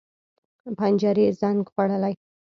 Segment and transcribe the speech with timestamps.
[0.77, 2.13] پنجرې زنګ خوړلي